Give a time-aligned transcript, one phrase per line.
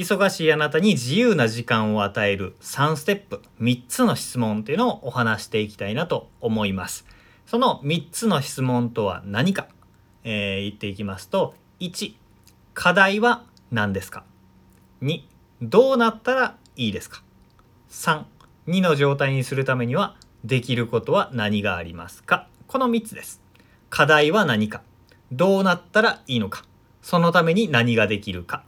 [0.00, 7.04] 忙しいあなたに自由な時間を与える3ステップ、3つの質問っていうのをお話していきたいなと思います。
[7.44, 9.68] その3つの質問とは何か、
[10.24, 12.14] えー、言っていきますと、1、
[12.72, 14.24] 課題は何ですか
[15.02, 15.20] ?2、
[15.60, 17.22] どうなったらいいですか
[17.90, 18.24] ?3、
[18.68, 22.48] 2の状態にするためにはできることは何がありますか？
[22.68, 23.42] この3つです。
[23.90, 24.80] 課題は何か？
[25.30, 26.64] どうなったらいいのか？
[27.02, 28.62] そのために何ができるか？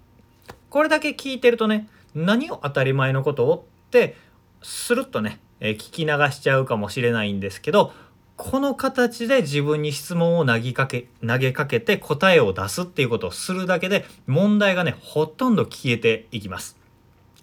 [0.72, 4.16] これだけ聞いてるとね何を当たり前のことをって
[4.62, 7.92] スルッとね、え聞き流しちゃうかもしれないんですけど
[8.38, 16.78] この形で自分に質問を投げかけ投げかけて答えを出すっていうことをするだけで問題がねほとんど消えていきます。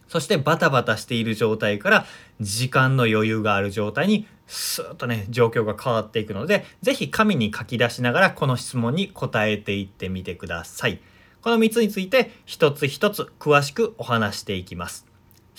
[0.07, 2.05] そしてバタバタしている状態から
[2.41, 10.99] 時間の余裕がある状態にスーッとね状況が変わっていくので是非紙に書き出しながらこの質問に答えていってみてください。
[11.41, 15.09] この3つについて一つ一つ詳しくお話していきます。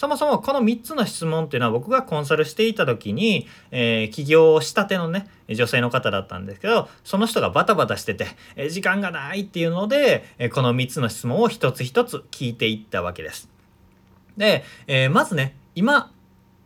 [0.00, 13.50] そもそもこの3つの質問っていうのは僕がコンサルしていた時に、えー、起業したてのね女性の方だったんですけどその人がバタバタしてて、えー、時間がないっていうので、えー、この3つの質問を一つ一つ聞いていったわけです。
[14.38, 16.10] で、えまずね今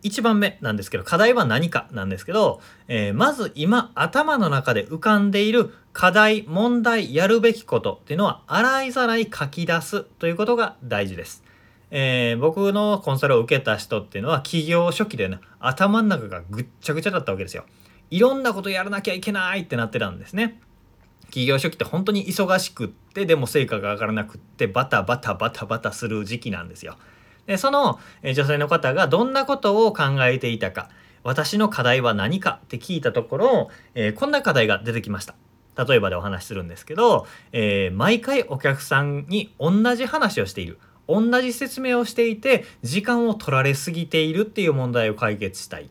[0.05, 11.43] 1番目なんですけど課題は何かなんですけど、えー、まず今頭の中で浮かんでいる課題問題やるべきことっていうのは洗いざらい書き出すということが大事です。
[11.91, 17.65] えー、僕のコンサルを受けた人っていうのは企業初期でね頭の中がぐっちゃぐちゃだったわけですよ。
[18.11, 20.61] いろんなことやらなきゃいけないってなってたんですね。
[21.27, 26.97] 企業初期って本当に忙しくってでも成果が上がらなくってバタバタバタバタする時期なんですよ。
[27.47, 30.89] でその女性の方がどんなことを考えていたか
[31.25, 35.35] 私の課題は何かって聞いたところ、えー、こんな課題が出てきました。
[35.77, 40.79] 例えばでお話しするんですけど、えー、毎回お客さんに同じ話をしている。
[41.09, 45.91] 同じ説明をしていて時間を取られすぎているっていう問題を解決したい。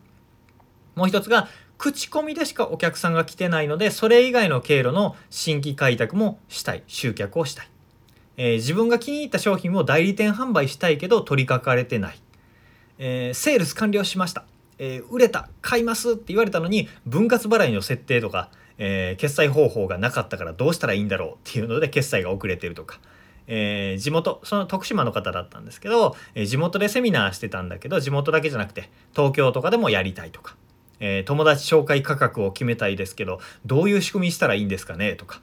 [0.94, 6.84] もう一つが口コミでしかお客さんが来てないのでそれ以外の経路の新規開拓もしたい。
[6.86, 7.68] 集客をしたい。
[8.36, 12.20] えー、自分が気に入った商品を代理店販売したいけど取りかかれてない、
[12.98, 14.44] えー、セールス完了しました、
[14.78, 22.98] えー、売れた買いますって言われたのに分割払いの設定とか、え決済方法がなかったからどうしたらいいんだろうっていうので決済が遅れてるとか。
[23.46, 30.56] え、地元その徳島の方だったんですけど、え、地元でセミナーしてたんだけど地元だけじゃなくて東京とかでもやりたいとか、
[31.00, 35.42] え、友達紹介価格を決めたいですけどどういう仕組みしたらいいんですかねとか、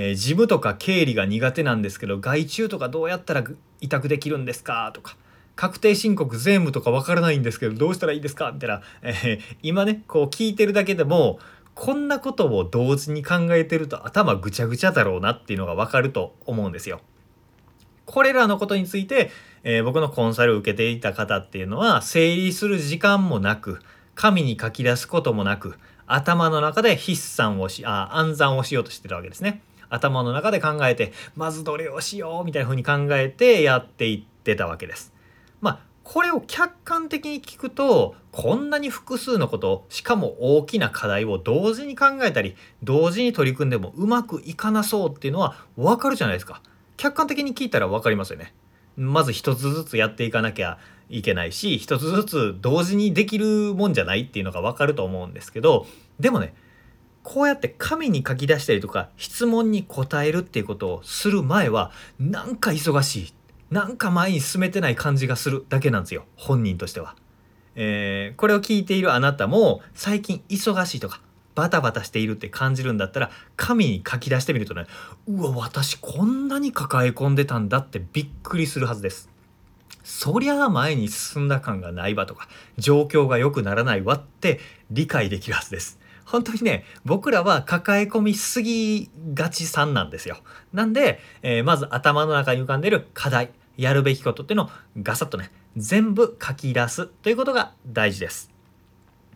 [0.00, 3.42] えー、事務とか経理が苦手なんですけど外注とかどうやったら
[3.80, 4.92] 委託できるんですか？
[4.94, 5.16] とか
[5.56, 8.52] 確定申告税務とかわからないんですけどどうしたらいいですか？
[8.52, 11.40] みたいな、えー、今ねこう聞いてるだけでも
[11.74, 17.00] こんなことを同時に考えてると頭ぐちゃぐちゃだろうなっていうのがわかると思うんですよ。
[18.06, 19.32] これらのことについて、
[19.64, 23.80] えー、僕のコンサルを受けていた方っていうのは整理する時間もなく
[24.14, 25.76] 紙に書き出すこともなく
[26.06, 29.60] 頭の中で筆算をしあ暗算をしようとしてるわけですね。
[29.90, 35.12] 頭の中で考えてまずどれをしようみたいな風に考えてやっていってたわけです。
[35.60, 46.62] まあこれを客観的に聞くとこんなに複数のことしかも大きな課題を同時に考えたり同時に取り組んでもうまくいかなそうっていうのは分かるじゃないですか。
[46.96, 48.54] 客観的に聞いたら分かりますよね。
[48.96, 50.78] まず一つずつやっていかなきゃ
[51.08, 55.86] いけないし一つずつ同時にできるもんじゃないっていうのが分かると思うんですけど
[56.18, 56.54] でもね
[57.28, 63.34] こうやって紙に書き出したりとか質問に答えるっていうことをする前はなんか忙しい
[63.70, 67.16] なんか前に進めてない感じがするだけなんですよ本人としては。
[67.74, 71.20] えー、これを聞いているあなたも最近忙しいとか
[71.54, 74.86] バタバタしているって感じるんだったら紙に書き出してみるとね
[75.26, 79.28] うわ私こんなに抱え込んでたんだってびっくりするはずです。
[80.02, 86.00] そりゃあ前に進んだ感がないわとか状況が良くならないわって理解できるはずです。
[86.28, 90.36] 本当にね、僕らは抱え込みすぎがちさんなんですよ。
[90.74, 94.70] なんで、えー、まず頭の中に浮かんでいる課題、やるべきことっていうのを
[95.02, 98.50] ガサッとね、全部書き出すということが大事です。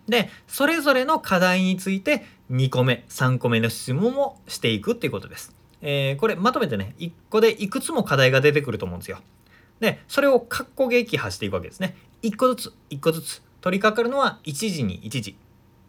[0.07, 5.57] で、それぞれの課題について2個目、3個目の質問をしていくっていうことです。
[5.81, 9.19] えー、これまとめてね、1個でいくつも課題が出てくると思うんですよ。
[9.81, 11.97] で、それを括弧撃破していくわけですね。
[12.23, 13.43] 1個ずつ、1個ずつ。
[13.63, 15.37] 取り掛かるのは1時に1時。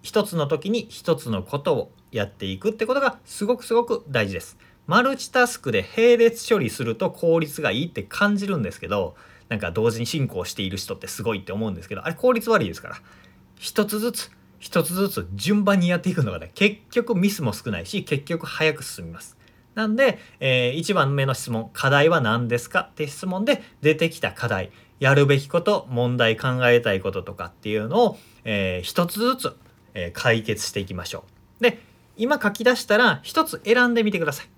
[0.04, 4.58] 一つの時に一つのことをやっていくってことがすごくすごく大事です。
[4.86, 9.16] マルチタスクで並列処理すると効率がいいって感じるんですけど
[9.48, 12.98] なんか同時に進行している人ってすごいって思うんですけどあれ効率悪いですから
[13.58, 19.38] 一つずつ一つずつ順番にやっていくのがね結局ミスも少ないし結局早く進みます
[19.74, 29.56] なんで、えー、1番目の質問「課題は何ですか?」って質問で出てきた課題やるべきこと問題考えたいこととかっていうのを、えー、一つずつ、
[29.94, 31.26] えー、解決していきましょ
[31.60, 31.64] う。
[31.64, 31.80] で
[32.16, 34.50] 今書き出したら一つ選んでみてください。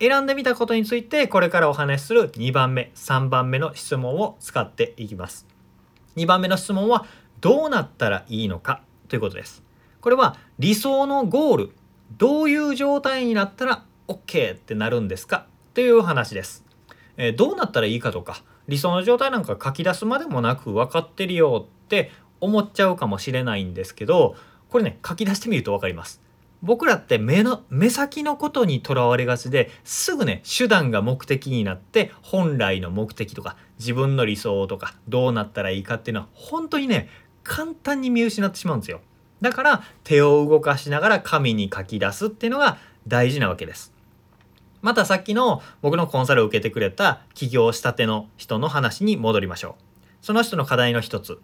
[0.00, 5.46] 選んでみたことについてこれからお話しする2番目3番目の質問を使っていきます。
[6.16, 7.06] 2番目の質問は
[7.40, 9.62] どうなったらいいのかということです。
[10.00, 11.70] これは理想のゴール
[12.16, 16.64] どういう状態になったら OK ってなるんですかという話です。
[17.16, 22.10] えー、どうなったらいいかとか理想の状態なんか書き出すまでもなく分かってるよって
[22.40, 24.36] 思っちゃうかもしれないんですけど
[24.70, 26.20] これね書き出してみると分かります。
[26.62, 37.08] 僕らって目の目先のことにとらわれがちですぐね手段が目的になって本来の目的とか自分の理想とかどうなったらいいかっていうのは本当にね
[37.44, 39.00] 簡単に見失ってしまうんですよ。
[39.40, 42.76] だから手を動かしながら紙に書き出すっていうのが
[43.08, 43.94] 大事なわけです。
[44.82, 49.82] またさっきの僕のコンサルを受けてくれた起業したての人の話に戻りましょう。
[50.22, 51.38] その人の課題の一つ。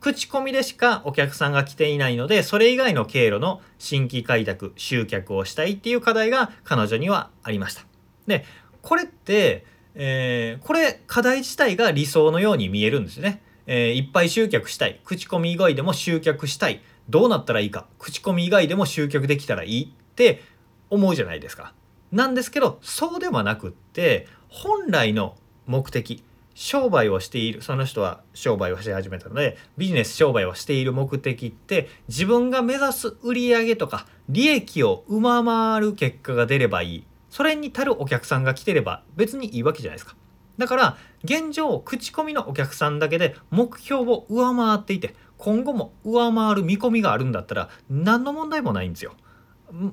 [0.00, 7.84] 口コミでしかお客さんが来ていないのでそれ以外の経路の新規開拓集客をしたいっていう課題が彼女にはありました。
[8.26, 8.44] で
[8.82, 15.00] これって、えー、これ課題自体が理想のように見えるんですね、えー、いっぱい集客したい。
[15.04, 16.80] 口コミ以外でも集客したい。
[17.08, 17.86] どうなったらいいか。
[17.98, 20.42] 口コミ以外でも集客できたらいいって
[20.88, 21.74] 思うじゃないですか。
[22.10, 25.36] なんですけどそうではなくって本来の
[25.66, 26.24] 目的
[26.60, 37.04] 商売をしているその人は商売をし始めたのでビジネス商売をしている目的って自分が目指す売上とか利益を上回る結果が出ればいい。
[37.30, 40.14] それに足るお客さんが来てれば別にいいわけじゃないですか。
[40.58, 49.14] だから現状口コミのお客さんだけで目標を上回っていて今後も上回る見込みがあるんだったら何の問題もないんですよ。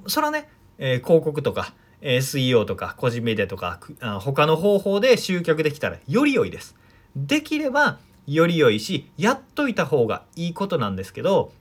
[0.07, 0.49] それはね、
[0.79, 3.79] えー、広告とか SEO とか個人メディアとか
[4.19, 6.75] 他の方法で集客できたらより良いです。
[7.15, 7.97] できれば
[8.27, 11.51] より良いしやっといた方がいいことなんですけど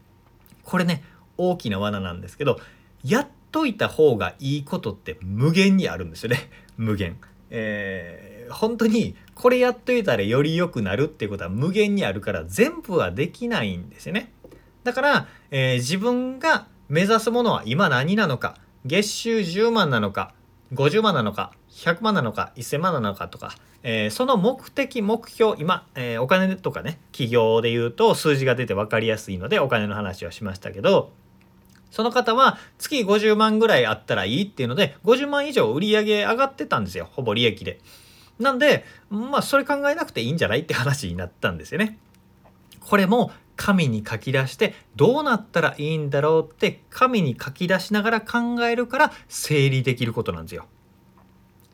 [0.65, 1.03] これね
[1.39, 2.59] 大きな罠なんですけど
[3.05, 7.17] やっといた方がいいことって無限にあるんですよね 無限。
[7.49, 14.33] えー、本当にこれやっといたらより良くなるっていうことは無限にあるから全部はできないんですよね。
[14.83, 18.57] だから、えー、自分が目指すものは今何なのか
[18.87, 20.33] 月収10万なのか
[20.73, 31.13] 50万なのか100万なのか1000万なのかとか、えー、その目的目標今、えー、お金とかね企業で言うと数字が出て分かりやすいのでお金の話をしましたけど
[31.91, 37.81] その方は月50万ぐらいあったらいいっていうので50万以上売り上げ上がってたんですよほぼ利益で。
[38.39, 41.99] なんでまあそれ考えなくていいんじゃないって話になったんですよね。
[42.81, 50.67] これも紙に書き出してどうなったらいいんだろうって紙に書き出しながら考えるから整理できることなんですよ。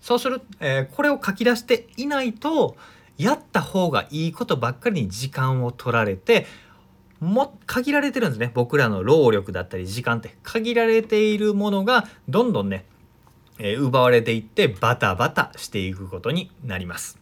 [0.01, 2.77] そうする、えー、これを書き出していないと
[3.19, 6.47] やった方がいいことばっかりに時間を取られて
[7.21, 12.85] も限られてるんですね僕らの労力だったり時間って限られているものがどんどんね、
[13.61, 17.19] えー、奪われていってバタバタしていくことになります。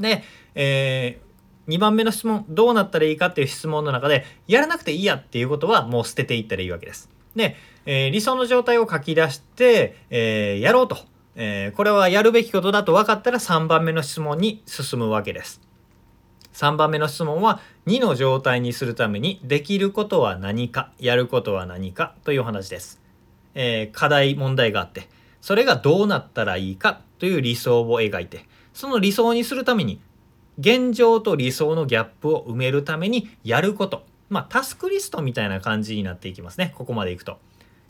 [0.00, 0.24] で、
[0.56, 1.25] えー
[1.68, 7.10] 2番目の質問どうなったらいいかっていう質問の中でやらなくていいやっていうことはもう捨てていったらいいわけです。
[7.34, 10.98] で、えー、理想の状態を書き出して、えー、やろうと、
[11.34, 15.60] えー、これはやるべきことだと分かったら3番目の質問に進むわけです。
[16.54, 23.00] 3番目の質問は2の状態にするためにできることは何かやることは何かという話です。
[23.54, 25.08] え課題問題があって
[25.40, 30.00] それがどうなったらいいかという理想を描いてその理想にするために
[30.58, 34.04] 現状と理想のギャップを埋めるためにやること。
[34.28, 36.72] まあ、タスクリストみたいな感じになっていきますね。
[36.76, 37.38] ここまでいくと。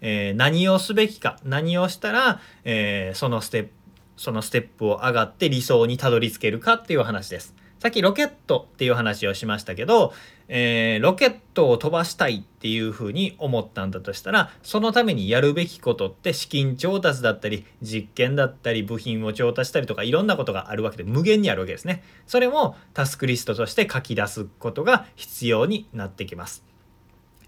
[0.00, 3.70] えー、何をすべきか、何をしたら、えー、そのステップ、
[4.16, 7.54] そのステップを上がって理想にたどり着けるかっていう話です。
[7.78, 10.14] さっきロケットっていう話をしましたけど、
[10.48, 22.02] えー、ロケットを飛ばしたいっていうふうに思ったんだとしたらそのためにやるべきことって資金調達だったり実験だったり部品を調達したりとかいろんなことがあるわけで無限にあるわけですね。
[22.26, 26.64] それもタスクリストとして書き出すことが必要になってきます。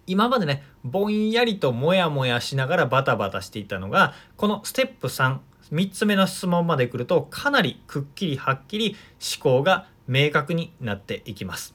[0.07, 5.39] 今までねぼんやりとモヤモヤしながらバタバタしていたのがこのステップ3
[5.73, 11.75] 3つ目の質問まで来るとかなりくっきりはっきり思考が明確になっていきます。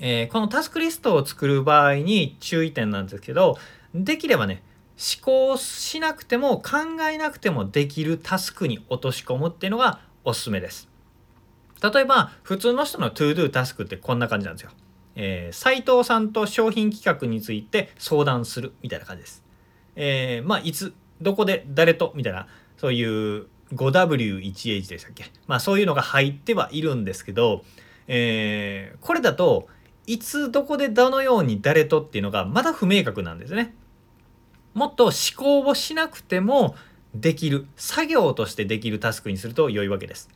[0.00, 3.58] えー、このタスクリストを作る場合に注意点なんですけど
[3.94, 4.62] できればね
[4.96, 10.88] 思考しなくても考えなくてもできるタスクに落とし込むっていうのがおすすめです。
[11.82, 14.70] 例えば普通の人の ToDo タスクってこんな感じなんですよ。
[15.16, 19.44] えー、斉藤さんと商品企画について相談するみたいな感じです。
[19.96, 25.24] えー、まあいつどこで誰とみたいなそういう 5W1H でしたっけ？
[25.46, 27.64] まあそういうのが入ってはいるんですけど、
[28.06, 29.68] えー、これだと
[30.06, 33.74] いつどこでどのように誰とっていうのがまだ不明確なんですね。
[34.74, 36.74] もっと思考をしなくても
[37.14, 40.28] できる作業としてできるタスクにすると良いわけです。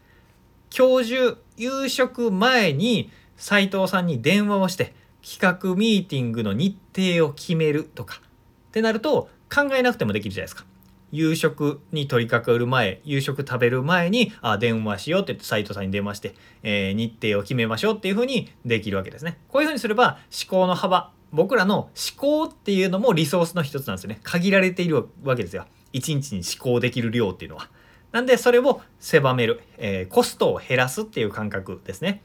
[0.77, 8.21] 今日中夕食前に斉藤さんに電話をして企画ミーティングの日程を決めるとか
[8.69, 10.65] ってなると考えなくてもできるじゃないですか。
[11.11, 19.39] 夕食に取り掛かる前夕食食べる前にあ電話しようって言って斉藤さんに電話して、えー、日程を決めましょうっていうふうにできるわけですね。
[19.49, 24.21] こういうふうにすれば思考の幅僕らの思考っていうのもリソースの一つなんですよね。
[24.23, 25.67] 限られているわけですよ。
[25.93, 27.69] 一日に思考できる量っていうのは。
[28.13, 32.23] なんでそれを狭める、えー、コストを減らすっていう感覚ですね。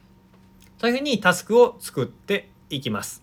[0.80, 3.22] そういうふうにタスクを作っていきます。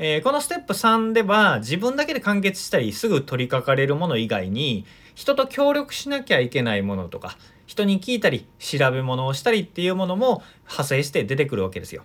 [0.00, 4.86] えー、このステップ3では自分だけで完結したりすぐ取り掛かれるもの以外に
[5.16, 7.36] 人と協力しなきゃいけないものとか
[7.66, 12.04] 人に聞いたり調べ物をしたりっていうものも派生して出てくるわけですよ。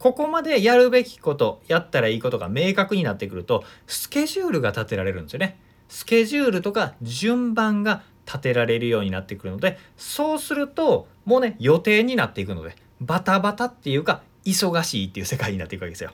[0.00, 5.58] ここまでやるべきことやったらいいことが明確になってくるとスケジュールが立てられるんですよね。
[5.88, 16.10] スケジュールとか順番が立てられるようになってくるのでそうするともうね予定になっていくのでバタバタっていうか忙しいっていう世界になっていくわけですよ。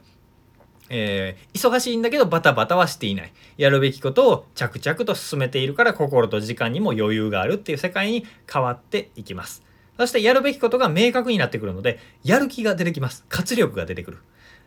[0.88, 3.32] えー、忙しいんだけどバタバタはしていない。
[3.56, 9.62] やるべきことを着々と進めているから心と時間にも余裕があるっていう世界に変わっていきます。
[9.96, 13.24] そしてやるべきことが明確になってくるのでやる気が出てきます。
[13.28, 14.18] 活力が出てくる。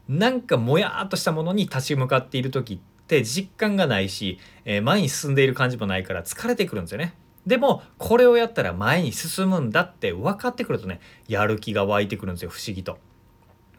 [0.07, 7.13] なんかもやーっとしたものに立ち向かっている時って実感がないし、えー、前に進んでいる感じもないから疲れてくるんですよね。
[7.45, 12.97] でもこれをやったら前に進むんだって分かってくるとねやる気が湧いてくるんですよ不思議と。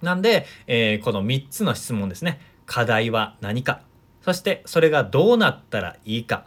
[0.02, 2.40] なんで、えー、この3つの質問ですね。
[2.66, 3.82] 課題は何か。
[4.22, 6.44] そしてそれがどうなったらいいか。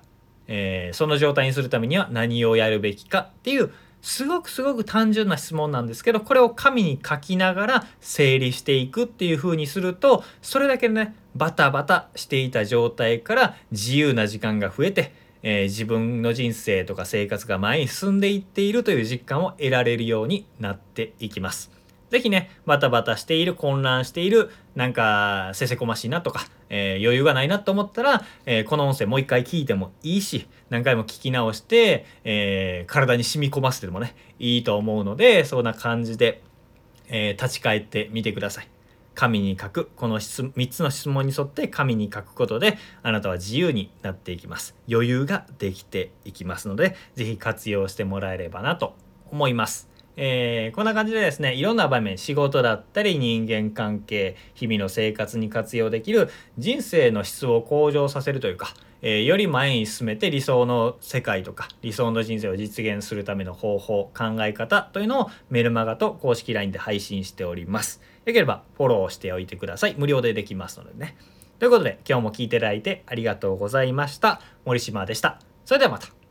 [0.48, 21.72] えー、その状態にするためには何をやるべきかっていうすごくすごく単純な質問なんですけどこれを紙に書きながら整理していくっていう風にするとそれだけねバタバタしていた状態から自由な時間が増えて、えー、自分の人生とか生活が前に進んでいっているという実感を得られるようになっていきます。
[22.14, 36.44] ぜひね、バタバタしている、混乱している、なんか、せせこましいなとか、えー、余裕がないなと思ったら、えー、この音声もう一回聞いてもいいし、何回も聞き直して、えー、体に染み込ませてもね、いいと思うので、そんな感じで、
[37.08, 38.68] え立ち返ってみてください。
[39.16, 39.90] 紙に書く。
[39.96, 44.76] この3つの質問に沿って紙に書くことで、あなたは自由になっていきます。
[44.88, 48.96] 余裕ができていきますので、是非活用してもらえればなと
[49.32, 49.93] 思います。
[50.16, 68.02] えー、こんな感じでですねいろんな場面仕事だったり人間関係日々の生活に活用できる人生の質を向上させるというか、えー、より前に進めて理想の世界とか理想の人生を実現するための方法考え方というのをメルマガと公式 LINE で配信しております。
[68.26, 69.96] よければフォローしておいてください。
[69.98, 71.18] 無料でできますのでね。
[71.60, 74.42] ということで今日も聞いていただいてありがとうございました。
[74.66, 75.40] 森島でした。
[75.66, 76.23] それではまた。